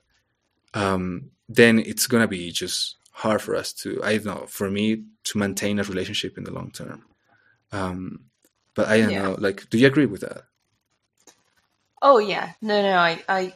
um, 0.74 1.30
then 1.48 1.78
it's 1.78 2.06
gonna 2.06 2.28
be 2.28 2.50
just 2.52 2.96
hard 3.12 3.42
for 3.42 3.56
us 3.56 3.72
to, 3.72 4.00
I 4.02 4.16
don't 4.18 4.26
know, 4.26 4.46
for 4.46 4.70
me 4.70 5.04
to 5.24 5.38
maintain 5.38 5.78
a 5.78 5.82
relationship 5.82 6.38
in 6.38 6.44
the 6.44 6.52
long 6.52 6.70
term. 6.70 7.04
Um, 7.72 8.24
but 8.74 8.88
I 8.88 8.98
don't 9.00 9.10
yeah. 9.10 9.22
know, 9.22 9.36
like, 9.38 9.68
do 9.70 9.78
you 9.78 9.86
agree 9.86 10.06
with 10.06 10.20
that? 10.20 10.44
Oh 12.00 12.18
yeah, 12.18 12.52
no, 12.62 12.80
no, 12.80 12.96
I, 12.96 13.22
I, 13.28 13.54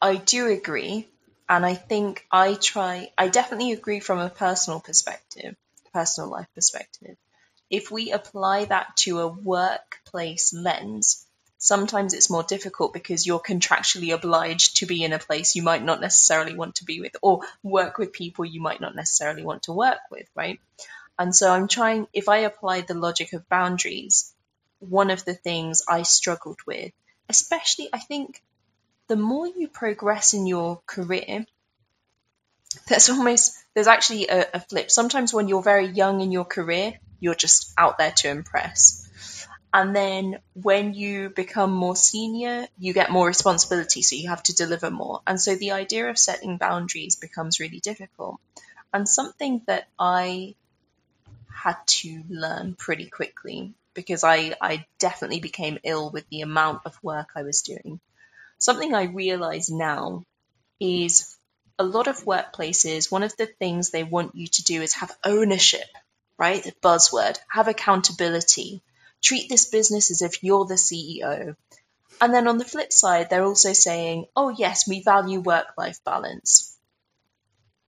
I 0.00 0.16
do 0.16 0.46
agree, 0.46 1.06
and 1.48 1.66
I 1.66 1.74
think 1.74 2.24
I 2.32 2.54
try. 2.54 3.12
I 3.18 3.28
definitely 3.28 3.72
agree 3.72 4.00
from 4.00 4.18
a 4.18 4.30
personal 4.30 4.80
perspective, 4.80 5.54
personal 5.92 6.30
life 6.30 6.48
perspective. 6.54 7.16
If 7.68 7.90
we 7.90 8.12
apply 8.12 8.64
that 8.64 8.96
to 8.98 9.20
a 9.20 9.28
workplace 9.28 10.54
lens, 10.54 11.26
sometimes 11.60 12.12
it's 12.12 12.28
more 12.28 12.42
difficult 12.42 12.92
because 12.92 13.24
you're 13.24 13.38
contractually 13.38 14.12
obliged 14.12 14.78
to 14.78 14.86
be 14.86 15.04
in 15.04 15.12
a 15.12 15.20
place 15.20 15.54
you 15.54 15.62
might 15.62 15.84
not 15.84 16.00
necessarily 16.00 16.56
want 16.56 16.74
to 16.76 16.84
be 16.84 17.00
with, 17.00 17.14
or 17.22 17.42
work 17.62 17.98
with 17.98 18.12
people 18.12 18.44
you 18.44 18.60
might 18.60 18.80
not 18.80 18.96
necessarily 18.96 19.44
want 19.44 19.62
to 19.64 19.72
work 19.72 20.00
with, 20.10 20.28
right? 20.34 20.58
And 21.16 21.32
so 21.36 21.48
I'm 21.52 21.68
trying. 21.68 22.08
If 22.12 22.28
I 22.28 22.38
apply 22.38 22.80
the 22.80 22.94
logic 22.94 23.34
of 23.34 23.48
boundaries, 23.48 24.34
one 24.80 25.10
of 25.10 25.24
the 25.24 25.34
things 25.34 25.82
I 25.88 26.02
struggled 26.02 26.58
with 26.66 26.90
especially 27.30 27.88
I 27.92 27.98
think 27.98 28.42
the 29.06 29.16
more 29.16 29.46
you 29.46 29.68
progress 29.68 30.34
in 30.34 30.46
your 30.46 30.82
career, 30.86 31.46
there's 32.88 33.08
almost 33.08 33.56
there's 33.74 33.86
actually 33.86 34.28
a, 34.28 34.46
a, 34.54 34.60
flip. 34.60 34.90
Sometimes 34.90 35.32
when 35.32 35.48
you're 35.48 35.62
very 35.62 35.86
young 35.86 36.20
in 36.20 36.32
your 36.32 36.44
career, 36.44 36.98
you're 37.20 37.34
just 37.46 37.72
out 37.78 37.98
there 37.98 38.10
to 38.10 38.28
impress. 38.28 39.39
And 39.72 39.94
then 39.94 40.40
when 40.54 40.94
you 40.94 41.30
become 41.30 41.72
more 41.72 41.94
senior, 41.94 42.66
you 42.78 42.92
get 42.92 43.10
more 43.10 43.26
responsibility, 43.26 44.02
so 44.02 44.16
you 44.16 44.28
have 44.28 44.42
to 44.44 44.54
deliver 44.54 44.90
more. 44.90 45.20
And 45.26 45.40
so 45.40 45.54
the 45.54 45.72
idea 45.72 46.10
of 46.10 46.18
setting 46.18 46.56
boundaries 46.56 47.16
becomes 47.16 47.60
really 47.60 47.78
difficult. 47.78 48.40
And 48.92 49.08
something 49.08 49.62
that 49.66 49.86
I 49.98 50.56
had 51.52 51.76
to 51.86 52.24
learn 52.28 52.74
pretty 52.74 53.06
quickly 53.06 53.72
because 53.94 54.24
I, 54.24 54.54
I 54.60 54.86
definitely 54.98 55.40
became 55.40 55.78
ill 55.84 56.10
with 56.10 56.28
the 56.30 56.40
amount 56.40 56.82
of 56.84 57.02
work 57.02 57.30
I 57.36 57.42
was 57.42 57.62
doing. 57.62 58.00
Something 58.58 58.94
I 58.94 59.04
realize 59.04 59.70
now 59.70 60.24
is 60.80 61.36
a 61.78 61.84
lot 61.84 62.08
of 62.08 62.24
workplaces, 62.24 63.10
one 63.10 63.22
of 63.22 63.36
the 63.36 63.46
things 63.46 63.90
they 63.90 64.04
want 64.04 64.34
you 64.34 64.46
to 64.46 64.64
do 64.64 64.82
is 64.82 64.94
have 64.94 65.16
ownership, 65.24 65.86
right? 66.38 66.62
The 66.62 66.72
buzzword, 66.82 67.38
have 67.50 67.68
accountability, 67.68 68.82
treat 69.22 69.48
this 69.48 69.66
business 69.66 70.10
as 70.10 70.22
if 70.22 70.42
you're 70.42 70.64
the 70.64 70.74
CEO. 70.74 71.56
And 72.20 72.34
then 72.34 72.48
on 72.48 72.58
the 72.58 72.64
flip 72.64 72.92
side, 72.92 73.30
they're 73.30 73.44
also 73.44 73.72
saying, 73.72 74.26
oh, 74.36 74.50
yes, 74.50 74.86
we 74.86 75.02
value 75.02 75.40
work 75.40 75.66
life 75.78 75.98
balance. 76.04 76.76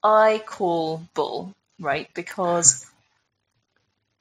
I 0.02 0.42
call 0.44 1.06
bull, 1.14 1.54
right? 1.78 2.08
Because 2.14 2.86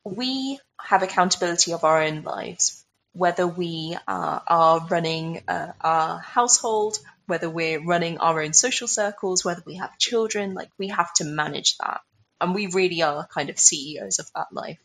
we 0.04 0.60
have 0.80 1.04
accountability 1.04 1.74
of 1.74 1.84
our 1.84 2.02
own 2.04 2.24
lives, 2.24 2.84
whether 3.14 3.48
we 3.48 3.98
uh, 4.08 4.40
are 4.48 4.88
running 4.90 5.44
uh, 5.48 5.72
our 5.80 6.20
household, 6.20 6.98
whether 7.26 7.50
we're 7.50 7.84
running 7.84 8.18
our 8.18 8.42
own 8.42 8.54
social 8.54 8.88
circles, 8.88 9.46
whether 9.46 9.64
we 9.66 9.76
have 9.76 9.98
children, 9.98 10.54
like 10.54 10.70
we 10.78 10.90
have 10.90 11.14
to 11.14 11.24
manage 11.24 11.78
that. 11.78 12.02
And 12.40 12.54
we 12.54 12.68
really 12.68 13.02
are 13.04 13.28
kind 13.28 13.50
of 13.50 13.60
CEOs 13.60 14.20
of 14.20 14.30
that 14.36 14.48
life. 14.52 14.80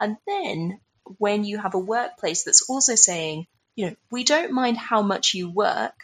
And 0.00 0.16
then 0.26 0.80
when 1.18 1.44
you 1.44 1.58
have 1.58 1.74
a 1.74 1.78
workplace 1.78 2.44
that's 2.44 2.68
also 2.68 2.94
saying, 2.94 3.46
you 3.74 3.86
know, 3.86 3.96
we 4.10 4.24
don't 4.24 4.52
mind 4.52 4.76
how 4.76 5.02
much 5.02 5.34
you 5.34 5.50
work 5.50 5.94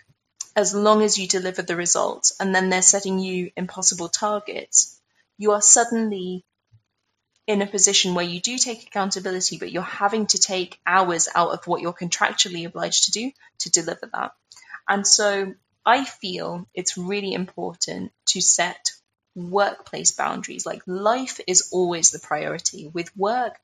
as 0.54 0.74
long 0.74 1.02
as 1.02 1.18
you 1.18 1.26
deliver 1.26 1.62
the 1.62 1.76
results, 1.76 2.34
and 2.38 2.54
then 2.54 2.68
they're 2.68 2.82
setting 2.82 3.18
you 3.18 3.50
impossible 3.56 4.08
targets, 4.08 5.00
you 5.38 5.52
are 5.52 5.62
suddenly 5.62 6.44
in 7.46 7.62
a 7.62 7.66
position 7.66 8.14
where 8.14 8.24
you 8.24 8.40
do 8.40 8.58
take 8.58 8.86
accountability, 8.86 9.58
but 9.58 9.72
you're 9.72 9.82
having 9.82 10.26
to 10.26 10.38
take 10.38 10.78
hours 10.86 11.28
out 11.34 11.52
of 11.52 11.66
what 11.66 11.80
you're 11.80 11.92
contractually 11.92 12.66
obliged 12.66 13.04
to 13.04 13.12
do 13.12 13.32
to 13.58 13.70
deliver 13.70 14.08
that. 14.12 14.32
And 14.88 15.06
so 15.06 15.54
I 15.84 16.04
feel 16.04 16.68
it's 16.74 16.96
really 16.96 17.32
important 17.32 18.12
to 18.26 18.40
set 18.40 18.92
workplace 19.34 20.12
boundaries. 20.12 20.66
Like 20.66 20.82
life 20.86 21.40
is 21.46 21.70
always 21.72 22.10
the 22.10 22.20
priority. 22.20 22.88
With 22.88 23.16
work, 23.16 23.58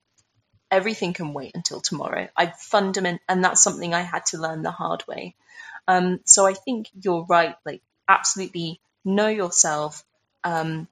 everything 0.71 1.13
can 1.13 1.33
wait 1.33 1.53
until 1.55 1.81
tomorrow. 1.81 2.29
I 2.37 2.47
fundament, 2.47 3.21
and 3.29 3.45
that's 3.45 3.63
something 3.63 3.95
I 3.95 4.03
had 4.03 4.27
to 4.27 4.39
learn 4.39 4.63
the 4.63 4.71
hard 4.71 5.05
way. 5.07 5.35
Um, 5.87 6.21
so 6.25 6.47
I 6.47 6.55
think 6.55 6.89
you're 7.01 7.25
right. 7.29 7.57
Like 7.65 7.83
absolutely 8.07 8.81
know 9.05 9.29
yourself, 9.29 10.05
um, 10.45 10.89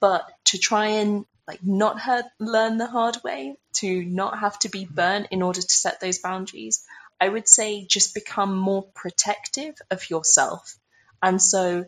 but 0.00 0.30
to 0.46 0.58
try 0.58 0.86
and 0.86 1.26
like 1.46 1.64
not 1.64 2.00
her- 2.00 2.30
learn 2.38 2.78
the 2.78 2.86
hard 2.86 3.18
way, 3.24 3.56
to 3.74 4.04
not 4.04 4.38
have 4.38 4.58
to 4.60 4.68
be 4.68 4.84
burnt 4.84 5.28
in 5.30 5.42
order 5.42 5.60
to 5.60 5.68
set 5.68 6.00
those 6.00 6.18
boundaries. 6.18 6.84
I 7.20 7.28
would 7.28 7.48
say 7.48 7.84
just 7.84 8.14
become 8.14 8.56
more 8.56 8.84
protective 8.94 9.74
of 9.90 10.08
yourself. 10.08 10.76
And 11.22 11.42
so 11.42 11.86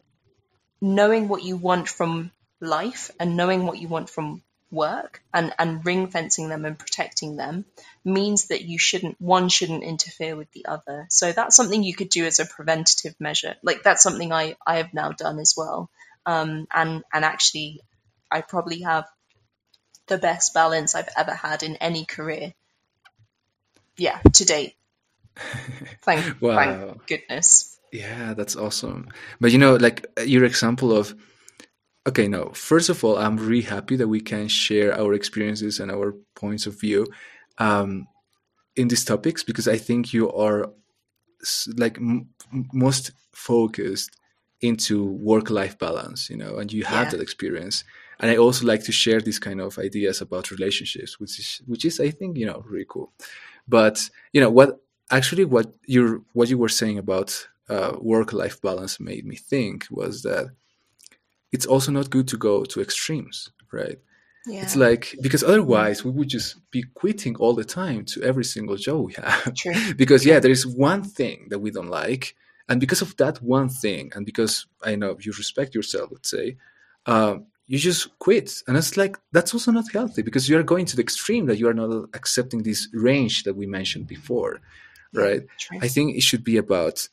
knowing 0.81 1.29
what 1.29 1.43
you 1.43 1.57
want 1.57 1.88
from 1.88 2.33
life 2.61 3.11
and 3.19 3.37
knowing 3.37 3.67
what 3.67 3.79
you 3.79 3.88
want 3.88 4.11
from 4.11 4.43
work 4.73 5.23
and, 5.33 5.52
and 5.59 5.85
ring 5.85 6.09
fencing 6.09 6.49
them 6.49 6.64
and 6.64 6.79
protecting 6.79 7.37
them 7.37 7.64
means 8.05 8.49
that 8.49 8.62
you 8.62 8.79
shouldn't 8.79 9.21
one 9.21 9.49
shouldn't 9.49 9.85
interfere 9.85 10.35
with 10.35 10.50
the 10.52 10.67
other. 10.67 11.07
So 11.11 11.31
that's 11.31 11.55
something 11.55 11.83
you 11.83 11.95
could 11.95 12.09
do 12.09 12.25
as 12.25 12.41
a 12.41 12.47
preventative 12.47 13.14
measure. 13.21 13.55
Like 13.62 13.83
that's 13.83 14.02
something 14.02 14.33
I, 14.33 14.57
I 14.67 14.79
have 14.79 14.95
now 14.95 15.12
done 15.12 15.38
as 15.38 15.55
well. 15.57 15.91
Um, 16.25 16.67
and 16.73 17.05
and 17.12 17.25
actually 17.25 17.83
I 18.31 18.41
probably 18.41 18.81
have 18.81 19.07
the 20.07 20.19
best 20.19 20.55
balance 20.55 20.95
I've 20.95 21.09
ever 21.17 21.35
had 21.35 21.62
in 21.62 21.76
any 21.76 22.05
career. 22.05 22.55
Yeah, 23.97 24.19
to 24.33 24.45
date. 24.45 24.75
Thank, 26.02 26.41
wow. 26.43 26.57
thank 26.57 27.07
goodness. 27.07 27.79
Yeah, 27.93 28.35
that's 28.35 28.57
awesome. 28.57 29.09
But 29.41 29.52
you 29.52 29.59
know, 29.59 29.76
like 29.76 30.07
your 30.25 30.45
example 30.45 30.97
of 30.97 31.14
okay, 32.07 32.29
no. 32.29 32.51
First 32.51 32.89
of 32.89 33.05
all, 33.05 33.17
I'm 33.17 33.37
really 33.37 33.63
happy 33.63 33.97
that 33.97 34.09
we 34.09 34.21
can 34.21 34.49
share 34.49 34.99
our 34.99 35.15
experiences 35.15 35.81
and 35.81 35.91
our 35.91 36.15
points 36.35 36.67
of 36.67 36.81
view 36.81 37.07
um, 37.59 38.07
in 38.77 38.89
these 38.89 39.05
topics 39.05 39.43
because 39.45 39.69
I 39.69 39.79
think 39.79 40.13
you 40.13 40.33
are 40.33 40.71
like 41.77 41.97
m- 41.99 42.29
most 42.73 43.13
focused 43.33 44.11
into 44.61 45.05
work-life 45.05 45.79
balance, 45.79 46.31
you 46.31 46.37
know, 46.37 46.59
and 46.59 46.73
you 46.73 46.85
have 46.85 47.07
Yeah. 47.07 47.11
that 47.11 47.21
experience. 47.21 47.85
And 48.21 48.31
I 48.31 48.37
also 48.37 48.67
like 48.67 48.85
to 48.85 48.93
share 48.93 49.21
these 49.21 49.41
kind 49.41 49.61
of 49.61 49.79
ideas 49.79 50.21
about 50.21 50.51
relationships, 50.51 51.19
which 51.19 51.39
is 51.41 51.61
which 51.67 51.85
is 51.85 51.99
I 52.01 52.11
think 52.11 52.39
you 52.39 52.47
know 52.47 52.63
really 52.69 52.87
cool. 52.89 53.13
But 53.67 54.01
you 54.33 54.41
know 54.41 54.51
what 54.51 54.81
actually 55.11 55.45
what 55.45 55.75
you 55.87 56.25
what 56.33 56.49
you 56.49 56.59
were 56.59 56.69
saying 56.69 56.99
about 56.99 57.49
uh, 57.69 57.97
work-life 58.01 58.61
balance 58.63 59.01
made 59.01 59.25
me 59.27 59.37
think 59.37 59.87
was 59.91 60.23
that 60.23 60.51
it's 61.53 61.67
also 61.67 61.93
not 61.93 62.11
good 62.11 62.27
to 62.29 62.37
go 62.37 62.65
to 62.65 62.81
extremes, 62.81 63.51
right? 63.73 63.99
Yeah. 64.47 64.63
It's 64.63 64.75
like 64.75 65.15
because 65.21 65.45
otherwise 65.45 66.05
we 66.05 66.11
would 66.11 66.29
just 66.29 66.57
be 66.71 66.83
quitting 66.95 67.37
all 67.37 67.55
the 67.55 67.65
time 67.65 68.05
to 68.07 68.23
every 68.23 68.45
single 68.45 68.77
job 68.77 69.05
we 69.07 69.13
have. 69.13 69.55
True. 69.55 69.95
because 69.97 70.27
yeah, 70.27 70.41
there 70.41 70.51
is 70.51 70.67
one 70.67 71.05
thing 71.05 71.47
that 71.51 71.61
we 71.61 71.71
don't 71.71 71.91
like, 71.91 72.35
and 72.69 72.81
because 72.81 73.03
of 73.03 73.17
that 73.19 73.41
one 73.41 73.69
thing, 73.69 74.11
and 74.15 74.27
because 74.27 74.67
I 74.83 74.97
know 74.97 75.17
you 75.21 75.33
respect 75.33 75.75
yourself, 75.75 76.11
let's 76.11 76.31
say, 76.31 76.57
um, 77.07 77.47
you 77.67 77.79
just 77.79 78.19
quit, 78.19 78.63
and 78.67 78.77
it's 78.77 78.97
like 78.97 79.17
that's 79.31 79.55
also 79.55 79.71
not 79.71 79.93
healthy 79.93 80.23
because 80.23 80.49
you 80.49 80.59
are 80.59 80.65
going 80.65 80.87
to 80.87 80.97
the 80.97 81.03
extreme 81.03 81.47
that 81.47 81.59
you 81.59 81.69
are 81.69 81.75
not 81.75 82.09
accepting 82.15 82.63
this 82.65 82.89
range 82.93 83.45
that 83.45 83.55
we 83.55 83.67
mentioned 83.67 84.09
before, 84.09 84.61
right? 85.15 85.43
True. 85.59 85.79
I 85.81 85.87
think 85.87 86.17
it 86.17 86.23
should 86.25 86.43
be 86.43 86.57
about 86.57 87.09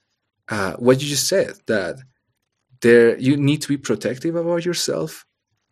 uh, 0.49 0.73
what 0.77 0.99
you 0.99 1.07
just 1.07 1.27
said 1.27 1.53
that 1.67 1.97
there 2.81 3.17
you 3.17 3.37
need 3.37 3.61
to 3.61 3.67
be 3.67 3.77
protective 3.77 4.35
about 4.35 4.65
yourself, 4.65 5.25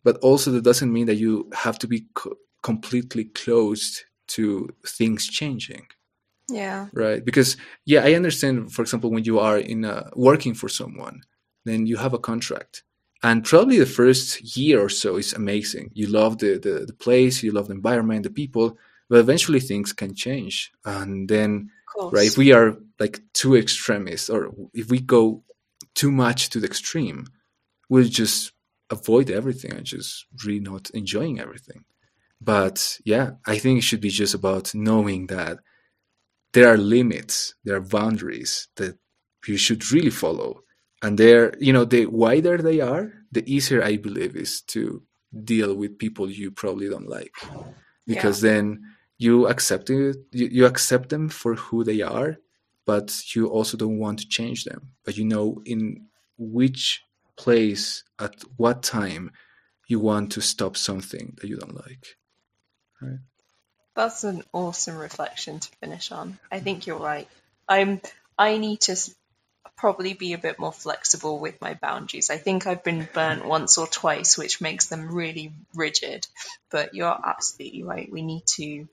but 0.04 0.18
also 0.18 0.52
that 0.52 0.64
doesn't 0.64 0.92
mean 0.92 1.08
that 1.08 1.16
you 1.16 1.50
have 1.54 1.80
to 1.80 1.88
be 1.88 2.06
co- 2.14 2.36
completely 2.64 3.26
closed 3.26 4.04
to 4.28 4.70
things 4.86 5.28
changing, 5.28 5.88
yeah. 6.50 6.88
right? 6.94 7.24
Because 7.24 7.58
yeah, 7.86 8.04
I 8.04 8.14
understand. 8.14 8.74
For 8.74 8.82
example, 8.82 9.12
when 9.12 9.24
you 9.24 9.40
are 9.40 9.58
in 9.58 9.86
a, 9.86 10.10
working 10.16 10.54
for 10.54 10.70
someone, 10.70 11.22
then 11.66 11.88
you 11.88 11.98
have 11.98 12.14
a 12.14 12.20
contract. 12.20 12.84
And 13.24 13.44
probably 13.44 13.80
the 13.80 13.86
first 13.86 14.56
year 14.56 14.80
or 14.80 14.90
so 14.90 15.16
is 15.16 15.34
amazing. 15.34 15.90
You 15.94 16.08
love 16.08 16.38
the, 16.38 16.60
the, 16.60 16.86
the 16.86 16.94
place, 16.94 17.42
you 17.42 17.52
love 17.52 17.68
the 17.68 17.74
environment, 17.74 18.24
the 18.24 18.30
people, 18.30 18.78
but 19.10 19.20
eventually 19.20 19.60
things 19.60 19.92
can 19.92 20.14
change. 20.14 20.72
And 20.86 21.28
then 21.28 21.72
right? 22.12 22.28
If 22.28 22.38
we 22.38 22.52
are 22.52 22.78
like 23.00 23.22
too 23.34 23.56
extremist, 23.56 24.30
or 24.30 24.54
if 24.74 24.90
we 24.90 25.00
go 25.00 25.44
too 25.98 26.12
much 26.12 26.50
to 26.50 26.60
the 26.60 26.68
extreme, 26.68 27.25
we'll 27.89 28.08
just 28.08 28.54
avoid 28.92 29.32
everything 29.32 29.74
and 29.74 29.84
just 29.84 30.27
really 30.46 30.60
not 30.60 30.92
enjoying 30.92 31.39
everything. 31.39 31.84
But 32.39 33.00
yeah, 33.04 33.32
I 33.48 33.58
think 33.58 33.80
it 33.80 33.82
should 33.82 34.00
be 34.01 34.10
just 34.10 34.36
about 34.36 34.75
knowing 34.75 35.25
that 35.27 35.58
there 36.54 36.72
are 36.72 36.77
limits, 36.77 37.56
there 37.63 37.75
are 37.77 37.82
boundaries 37.82 38.68
that 38.75 38.98
you 39.48 39.58
should 39.58 39.92
really 39.92 40.12
follow. 40.12 40.62
And 41.01 41.18
there, 41.18 41.54
you 41.60 41.74
know, 41.74 41.84
the 41.84 42.06
wider 42.06 42.58
they 42.60 42.80
are, 42.80 43.12
the 43.32 43.44
easier 43.51 43.84
I 43.84 43.98
believe 43.98 44.36
is 44.36 44.62
to 44.74 45.01
deal 45.44 45.74
with 45.75 45.98
people 45.98 46.30
you 46.30 46.51
probably 46.51 46.89
don't 46.89 47.10
like. 47.10 47.36
Because 48.06 48.42
then 48.42 48.82
you 49.18 49.48
accept 49.48 49.89
it, 49.89 50.18
you, 50.32 50.48
you 50.48 50.66
accept 50.66 51.10
them 51.10 51.27
for 51.27 51.56
who 51.56 51.84
they 51.84 52.01
are, 52.01 52.38
but 52.88 53.36
you 53.36 53.48
also 53.48 53.77
don't 53.77 54.00
want 54.00 54.20
to 54.20 54.27
change 54.27 54.63
them. 54.63 54.94
But 55.03 55.17
you 55.17 55.25
know 55.25 55.62
in 55.65 56.08
which 56.38 57.03
place, 57.36 58.03
at 58.17 58.34
what 58.56 58.82
time, 58.82 59.32
you 59.88 60.00
want 60.00 60.32
to 60.32 60.41
stop 60.41 60.77
something 60.77 61.38
that 61.39 61.48
you 61.48 61.58
don't 61.58 61.75
like. 61.75 62.17
Right. 63.01 63.20
That's 63.96 64.24
an 64.24 64.44
awesome 64.53 64.98
reflection 64.98 65.60
to 65.60 65.70
finish 65.82 66.12
on. 66.12 66.39
I 66.51 66.60
think 66.60 66.88
you're 66.88 67.00
right. 67.00 67.27
I'm. 67.67 68.01
I 68.39 68.58
need 68.58 68.82
to 68.82 68.96
probably 69.75 70.14
be 70.14 70.33
a 70.33 70.38
bit 70.38 70.59
more 70.59 70.72
flexible 70.72 71.40
with 71.40 71.59
my 71.59 71.74
boundaries. 71.74 72.29
I 72.29 72.38
think 72.38 72.68
I've 72.68 72.83
been 72.83 73.07
burnt 73.14 73.46
once 73.46 73.77
or 73.77 73.88
twice, 73.88 74.38
which 74.38 74.62
makes 74.62 74.88
them 74.88 75.14
really 75.14 75.51
rigid. 75.75 76.25
But 76.72 76.94
you're 76.94 77.20
absolutely 77.24 77.83
right. 77.83 78.12
We 78.12 78.22
need 78.22 78.46
to 78.55 78.88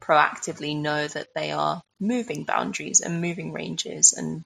proactively 0.00 0.76
know 0.76 1.08
that 1.08 1.28
they 1.34 1.50
are 1.52 1.82
moving 2.00 2.44
boundaries 2.44 3.00
and 3.00 3.20
moving 3.20 3.52
ranges, 3.52 4.12
and 4.12 4.44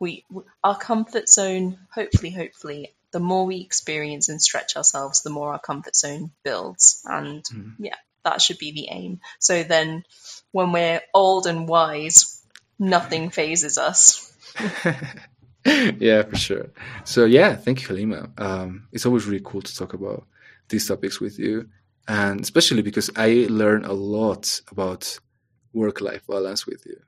we 0.00 0.24
our 0.62 0.76
comfort 0.78 1.28
zone. 1.28 1.78
Hopefully, 1.94 2.30
hopefully, 2.30 2.94
the 3.12 3.20
more 3.20 3.46
we 3.46 3.60
experience 3.60 4.28
and 4.28 4.40
stretch 4.42 4.76
ourselves, 4.76 5.22
the 5.22 5.30
more 5.30 5.52
our 5.52 5.60
comfort 5.60 5.96
zone 5.96 6.30
builds, 6.42 7.02
and 7.04 7.44
Mhm. 7.44 7.74
yeah, 7.78 7.96
that 8.24 8.40
should 8.40 8.58
be 8.58 8.72
the 8.72 8.88
aim. 8.90 9.20
So 9.38 9.62
then, 9.62 10.04
when 10.52 10.72
we're 10.72 11.00
old 11.12 11.46
and 11.46 11.68
wise, 11.68 12.40
nothing 12.78 13.30
fazes 13.30 13.78
us. 13.78 14.32
yeah, 15.98 16.22
for 16.22 16.36
sure. 16.36 16.70
So 17.04 17.24
yeah, 17.24 17.56
thank 17.56 17.82
you, 17.82 17.88
Halima. 17.88 18.30
Um, 18.38 18.88
it's 18.92 19.06
always 19.06 19.26
really 19.26 19.42
cool 19.44 19.62
to 19.62 19.76
talk 19.76 19.94
about 19.94 20.26
these 20.68 20.86
topics 20.86 21.20
with 21.20 21.38
you, 21.38 21.68
and 22.08 22.40
especially 22.40 22.82
because 22.82 23.10
I 23.16 23.46
learn 23.48 23.84
a 23.84 23.92
lot 23.92 24.60
about 24.70 25.18
work-life 25.74 26.22
balance 26.26 26.66
with 26.66 26.86
you. 26.86 27.00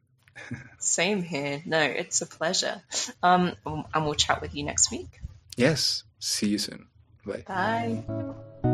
Same 0.78 1.22
here. 1.22 1.62
No, 1.64 1.80
it's 1.80 2.20
a 2.20 2.26
pleasure. 2.26 2.82
Um, 3.22 3.52
and 3.64 4.04
we'll 4.04 4.14
chat 4.14 4.42
with 4.42 4.54
you 4.54 4.64
next 4.64 4.90
week. 4.90 5.20
Yes, 5.56 6.04
see 6.18 6.48
you 6.48 6.58
soon. 6.58 6.88
Bye. 7.24 7.44
Bye. 7.46 8.72